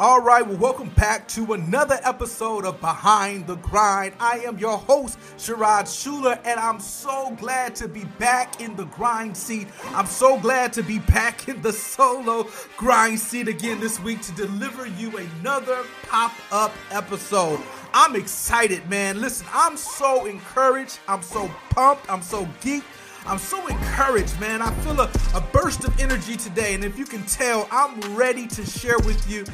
[0.00, 4.14] All right, well, welcome back to another episode of Behind the Grind.
[4.20, 8.84] I am your host, Sherrod Schuler, and I'm so glad to be back in the
[8.84, 9.66] grind seat.
[9.86, 12.46] I'm so glad to be back in the solo
[12.76, 17.58] grind seat again this week to deliver you another pop up episode.
[17.92, 19.20] I'm excited, man.
[19.20, 21.00] Listen, I'm so encouraged.
[21.08, 22.08] I'm so pumped.
[22.08, 22.84] I'm so geeked.
[23.26, 24.62] I'm so encouraged, man.
[24.62, 26.74] I feel a, a burst of energy today.
[26.74, 29.44] And if you can tell, I'm ready to share with you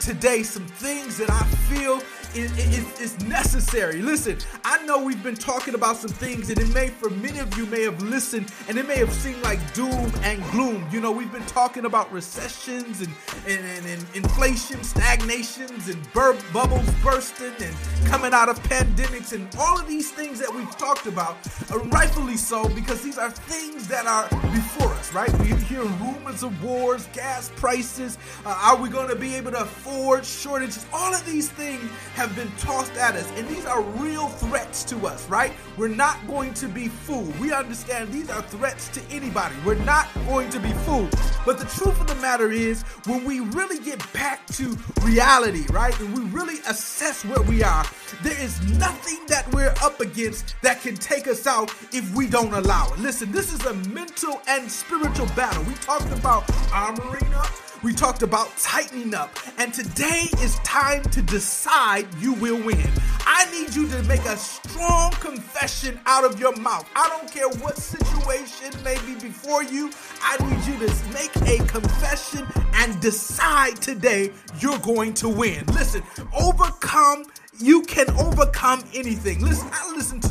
[0.00, 2.00] today some things that I feel
[2.34, 4.00] is necessary.
[4.02, 7.56] Listen, I know we've been talking about some things, and it may, for many of
[7.56, 10.86] you, may have listened, and it may have seemed like doom and gloom.
[10.90, 13.12] You know, we've been talking about recessions and,
[13.46, 17.74] and, and, and inflation, stagnations, and bur- bubbles bursting, and
[18.06, 21.36] coming out of pandemics, and all of these things that we've talked about,
[21.72, 25.32] uh, rightfully so, because these are things that are before us, right?
[25.38, 28.18] We hear rumors of wars, gas prices.
[28.44, 30.86] Uh, are we going to be able to afford shortages?
[30.92, 31.82] All of these things
[32.14, 35.52] have been tossed at us, and these are real threats to us, right?
[35.76, 37.38] We're not going to be fooled.
[37.38, 39.54] We understand these are threats to anybody.
[39.64, 41.14] We're not going to be fooled.
[41.44, 45.98] But the truth of the matter is, when we really get back to reality, right,
[46.00, 47.84] and we really assess where we are,
[48.22, 52.52] there is nothing that we're up against that can take us out if we don't
[52.52, 52.98] allow it.
[52.98, 55.62] Listen, this is a mental and spiritual battle.
[55.64, 61.22] We talked about armoring up we talked about tightening up, and today is time to
[61.22, 62.90] decide you will win.
[63.20, 66.88] I need you to make a strong confession out of your mouth.
[66.96, 71.64] I don't care what situation may be before you, I need you to make a
[71.66, 75.64] confession and decide today you're going to win.
[75.66, 76.02] Listen,
[76.38, 77.24] overcome
[77.60, 79.44] you can overcome anything.
[79.44, 80.27] Listen, I listen to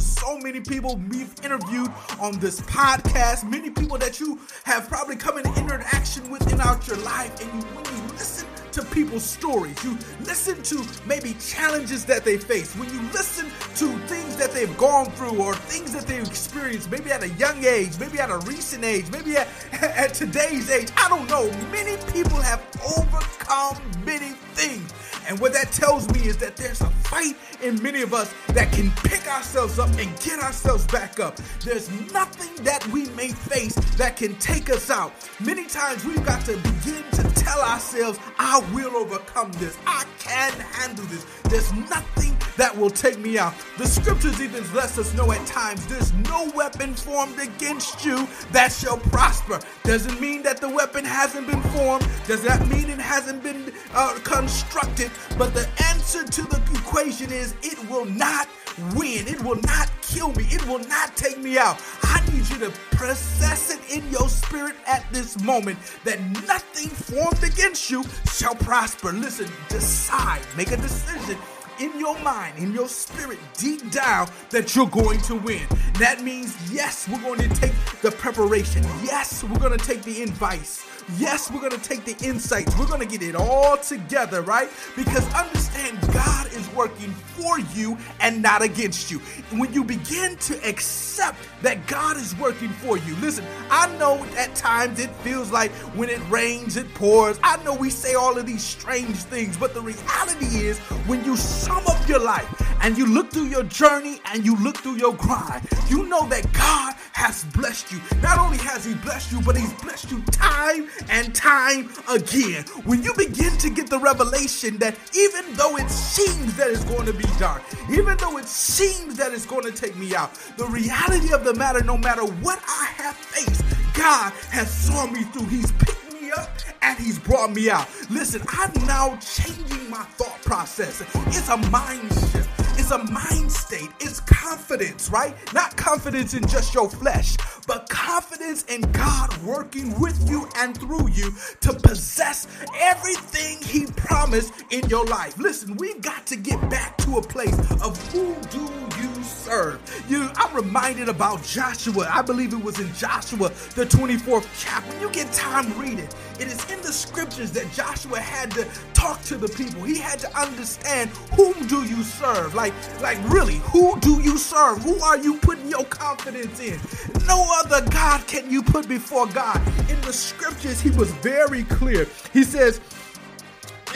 [0.48, 5.45] many people we've interviewed on this podcast, many people that you have probably come in
[5.58, 11.36] interaction with out your life, and you listen to people's stories, you listen to maybe
[11.42, 15.94] challenges that they face, when you listen to things that they've gone through or things
[15.94, 19.47] that they've experienced, maybe at a young age, maybe at a recent age, maybe at,
[19.81, 21.52] at today's age, I don't know.
[21.72, 22.64] Many people have
[22.97, 24.94] overcome many things.
[25.28, 28.72] And what that tells me is that there's a fight in many of us that
[28.72, 31.38] can pick ourselves up and get ourselves back up.
[31.63, 35.13] There's nothing that we may face that can take us out.
[35.40, 39.78] Many times we've got to begin to tell ourselves, I will overcome this.
[39.85, 41.25] I can handle this.
[41.44, 43.53] There's nothing that will take me out.
[43.78, 48.72] The scriptures even let us know at times there's no weapon formed against you that
[48.72, 49.59] shall prosper.
[49.84, 52.07] Doesn't mean that the weapon hasn't been formed.
[52.25, 55.12] Does that mean it hasn't been uh, constructed?
[55.38, 58.47] But the answer to the equation is it will not
[58.96, 59.28] win.
[59.28, 60.46] It will not kill me.
[60.50, 61.81] It will not take me out.
[62.03, 67.44] I need you to process it in your spirit at this moment that nothing formed
[67.44, 69.12] against you shall prosper.
[69.12, 71.38] Listen, decide, make a decision
[71.80, 75.62] in your mind, in your spirit, deep down, that you're going to win.
[76.00, 78.84] That means, yes, we're going to take the preparation.
[79.03, 80.85] Yes, we're going to take the advice.
[81.16, 82.78] Yes, we're going to take the insights.
[82.78, 84.69] We're going to get it all together, right?
[84.94, 89.19] Because understand God is working for you and not against you.
[89.57, 94.53] When you begin to accept that God is working for you, listen, I know at
[94.53, 97.40] times it feels like when it rains, it pours.
[97.41, 101.38] I know we say all of these strange things, but the reality is when you
[101.38, 102.47] sum up your life
[102.81, 106.51] and you look through your journey and you look through your grind, you know that
[106.51, 108.00] God has blessed you.
[108.22, 112.63] Not only has He blessed you, but He's blessed you time and time again.
[112.85, 117.07] When you begin to get the revelation that even though it seems that it's going
[117.07, 120.67] to be dark, even though it seems that it's going to take me out, the
[120.67, 125.47] reality of the matter, no matter what I have faced, God has saw me through.
[125.47, 126.51] He's picked me up
[126.84, 127.88] and he's brought me out.
[128.11, 131.01] Listen, I'm now changing my thought process.
[131.28, 132.56] It's a mind shift.
[132.90, 133.90] It's a mind state.
[134.00, 135.36] It's confidence, right?
[135.53, 137.36] Not confidence in just your flesh,
[137.68, 142.47] but confidence in God working with you and through you to possess
[142.79, 145.38] everything He promised in your life.
[145.38, 148.61] Listen, we've got to get back to a place of who do
[149.02, 149.79] you serve?
[150.09, 152.09] You, I'm reminded about Joshua.
[152.12, 154.91] I believe it was in Joshua, the 24th chapter.
[154.91, 156.16] When you get time, read it.
[156.40, 159.84] It is in the scriptures that Joshua had to talk to the people.
[159.84, 162.56] He had to understand whom do you serve?
[162.56, 164.82] Like, like really, who do you serve?
[164.84, 166.80] Who are you putting your confidence in?
[167.28, 169.62] No other God can you put before God.
[169.90, 172.08] In the scriptures, he was very clear.
[172.34, 172.80] He says,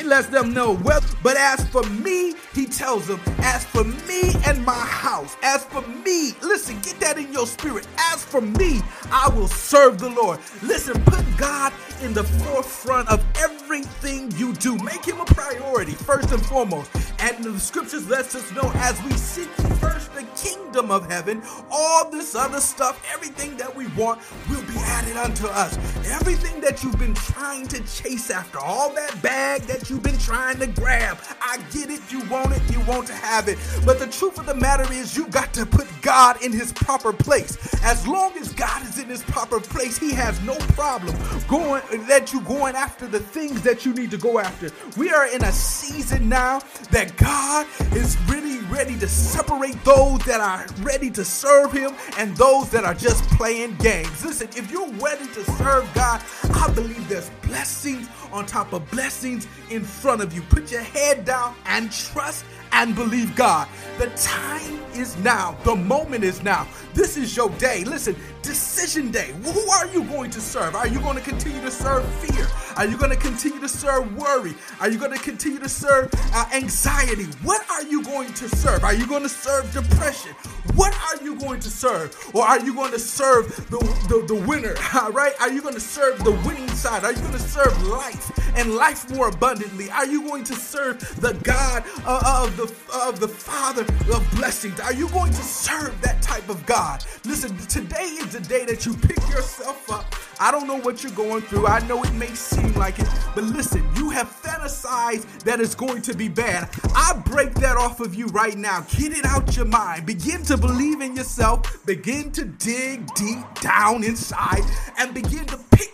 [0.01, 0.99] He lets them know well.
[1.21, 5.83] But as for me, he tells them, as for me and my house, as for
[5.83, 7.87] me, listen, get that in your spirit.
[8.11, 8.81] As for me,
[9.11, 10.39] I will serve the Lord.
[10.63, 11.71] Listen, put God
[12.01, 14.75] in the forefront of everything you do.
[14.79, 16.89] Make him a priority, first and foremost.
[17.19, 19.49] And the scriptures lets us know as we seek
[19.79, 24.19] first the kingdom of heaven, all this other stuff, everything that we want
[24.49, 25.77] will be added unto us.
[26.09, 30.59] Everything that you've been trying to chase after, all that bag that you've been trying
[30.59, 33.57] to grab, I get it, you want it, you want to have it.
[33.85, 37.13] But the truth of the matter is, you got to put God in his proper
[37.13, 37.57] place.
[37.83, 41.15] As long as God is in his proper place, he has no problem
[41.47, 44.71] going that you going after the things that you need to go after.
[44.97, 46.59] We are in a season now
[46.91, 47.65] that God
[47.95, 48.40] is really
[48.71, 53.23] ready to separate those that are ready to serve him and those that are just
[53.31, 54.23] playing games.
[54.23, 56.23] Listen, if you're ready to serve God,
[56.53, 60.41] I believe there's blessings on top of blessings in front of you.
[60.43, 63.67] Put your head down and trust and believe God.
[63.97, 65.57] The time is now.
[65.63, 66.67] The moment is now.
[66.93, 67.83] This is your day.
[67.83, 69.33] Listen, decision day.
[69.43, 70.75] Who are you going to serve?
[70.75, 72.47] Are you going to continue to serve fear?
[72.77, 74.53] Are you going to continue to serve worry?
[74.79, 77.25] Are you going to continue to serve uh, anxiety?
[77.43, 78.83] What are you going to serve?
[78.83, 80.31] Are you going to serve depression?
[80.75, 82.15] What are you going to serve?
[82.33, 83.77] Or are you going to serve the,
[84.09, 84.75] the, the winner,
[85.11, 85.33] right?
[85.39, 87.03] Are you going to serve the winning side?
[87.03, 89.89] Are you going to serve life and life more abundantly?
[89.89, 92.63] Are you going to serve the God uh, of, the,
[93.07, 94.79] of the Father of blessings?
[94.79, 97.03] Are you going to serve that type of God?
[97.25, 100.15] Listen, today is the day that you pick yourself up.
[100.39, 101.67] I don't know what you're going through.
[101.67, 106.01] I know it may seem like it, but listen, you have fantasized that it's going
[106.01, 106.67] to be bad.
[106.95, 108.81] I break that off of you right now.
[108.97, 110.07] Get it out your mind.
[110.07, 111.85] Begin to believe in yourself.
[111.85, 114.63] Begin to dig deep down inside
[114.97, 115.90] and begin to pick.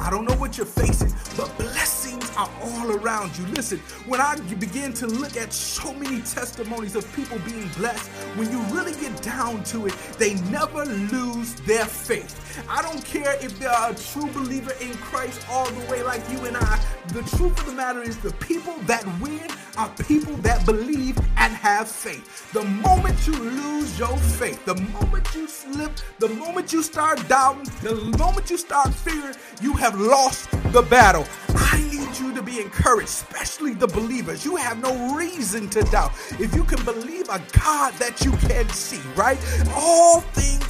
[0.00, 3.46] I don't know what you're facing, but blessings are all around you.
[3.48, 8.50] Listen, when I begin to look at so many testimonies of people being blessed, when
[8.50, 12.36] you really get down to it, they never lose their faith.
[12.68, 16.44] I don't care if they're a true believer in Christ all the way like you
[16.46, 16.82] and I.
[17.08, 21.52] The truth of the matter is, the people that win are people that believe and
[21.54, 22.52] have faith.
[22.52, 27.64] The moment you lose your faith, the moment you slip, the moment you start doubting,
[27.82, 31.26] the moment you start fearing, you have lost the battle.
[31.48, 34.44] I need you to be encouraged, especially the believers.
[34.44, 36.12] You have no reason to doubt.
[36.38, 39.38] If you can believe a God that you can see, right?
[39.74, 40.69] All things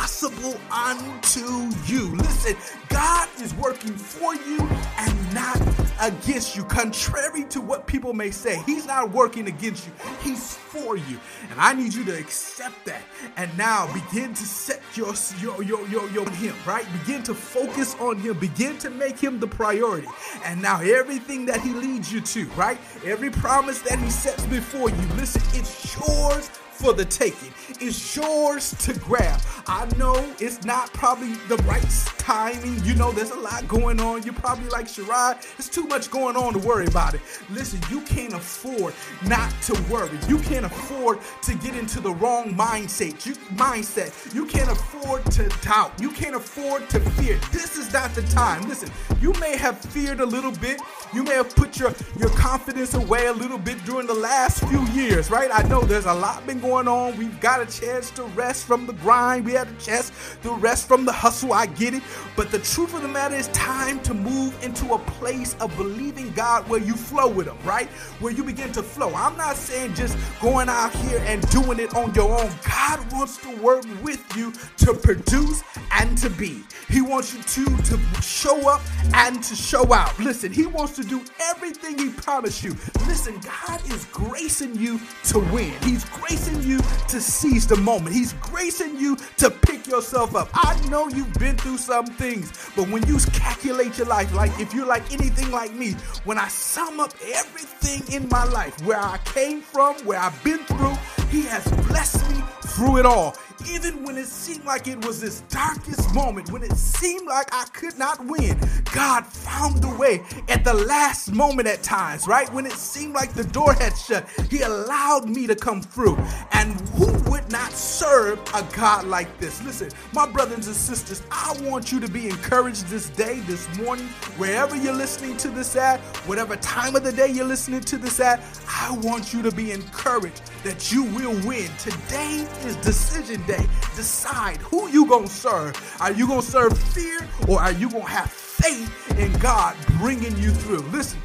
[0.00, 2.14] are possible unto you.
[2.16, 2.56] Listen,
[2.88, 4.58] God is working for you
[4.98, 5.60] and not
[6.00, 8.62] against you, contrary to what people may say.
[8.64, 9.92] He's not working against you,
[10.22, 11.18] He's for you.
[11.50, 13.02] And I need you to accept that
[13.36, 16.86] and now begin to set your, your, your, your, your Him, right?
[17.00, 20.08] Begin to focus on Him, begin to make Him the priority.
[20.44, 22.78] And now everything that He leads you to, right?
[23.04, 26.50] Every promise that He sets before you, listen, it's yours
[26.80, 27.52] for the taking.
[27.80, 29.38] It's yours to grab.
[29.72, 31.86] I know it's not probably the right
[32.18, 32.82] timing.
[32.84, 34.24] You know, there's a lot going on.
[34.24, 37.20] You're probably like, Sherrod, it's too much going on to worry about it.
[37.50, 38.94] Listen, you can't afford
[39.26, 40.18] not to worry.
[40.26, 43.24] You can't afford to get into the wrong mindset.
[43.24, 44.34] You, mindset.
[44.34, 45.92] You can't afford to doubt.
[46.00, 47.38] You can't afford to fear.
[47.52, 48.68] This is not the time.
[48.68, 48.90] Listen,
[49.20, 50.80] you may have feared a little bit.
[51.14, 54.84] You may have put your, your confidence away a little bit during the last few
[55.00, 55.50] years, right?
[55.52, 57.16] I know there's a lot been going on.
[57.16, 59.44] We've got a chance to rest from the grind.
[59.44, 60.12] We had a chance
[60.42, 61.52] to rest from the hustle.
[61.52, 62.02] I get it.
[62.36, 66.30] But the truth of the matter is, time to move into a place of believing
[66.32, 67.88] God where you flow with Him, right?
[68.20, 69.12] Where you begin to flow.
[69.14, 72.50] I'm not saying just going out here and doing it on your own.
[72.68, 76.62] God wants to work with you to produce and to be.
[76.88, 78.82] He wants you to to show up
[79.14, 80.18] and to show out.
[80.18, 82.74] Listen, He wants to do everything He promised you.
[83.06, 84.89] Listen, God is gracing you
[85.24, 85.72] to win.
[85.82, 86.78] He's gracing you
[87.08, 88.14] to seize the moment.
[88.14, 90.48] He's gracing you to pick yourself up.
[90.54, 94.72] I know you've been through some things, but when you calculate your life, like if
[94.74, 95.92] you're like anything like me,
[96.24, 100.64] when I sum up everything in my life, where I came from, where I've been
[100.64, 100.96] through,
[101.28, 103.36] He has blessed me through it all
[103.68, 107.64] even when it seemed like it was this darkest moment, when it seemed like I
[107.72, 108.58] could not win,
[108.92, 112.52] God found the way at the last moment at times, right?
[112.52, 116.16] When it seemed like the door had shut, He allowed me to come through.
[116.52, 119.62] And who would not serve a God like this?
[119.62, 124.06] Listen, my brothers and sisters, I want you to be encouraged this day, this morning,
[124.36, 128.20] wherever you're listening to this at, whatever time of the day you're listening to this
[128.20, 131.70] at, I want you to be encouraged that you will win.
[131.78, 133.49] Today is decision day.
[133.96, 135.74] Decide who you gonna serve.
[136.00, 140.50] Are you gonna serve fear or are you gonna have faith in God bringing you
[140.50, 140.80] through?
[140.90, 141.20] Listen,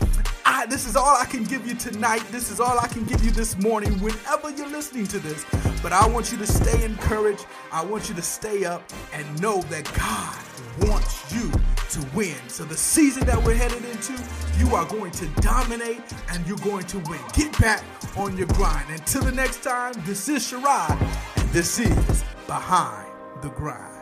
[0.45, 2.23] I, this is all I can give you tonight.
[2.31, 5.45] This is all I can give you this morning, whenever you're listening to this.
[5.81, 7.45] But I want you to stay encouraged.
[7.71, 11.51] I want you to stay up and know that God wants you
[11.89, 12.35] to win.
[12.47, 14.13] So the season that we're headed into,
[14.57, 17.19] you are going to dominate and you're going to win.
[17.33, 17.83] Get back
[18.17, 18.89] on your grind.
[18.89, 21.09] Until the next time, this is Sherrod, and
[21.55, 23.09] this is Behind
[23.41, 23.94] the Grind.